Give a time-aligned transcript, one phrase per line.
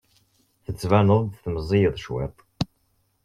[0.63, 2.35] Tettbaneḍ-d meẓẓiyeḍ cwiṭ.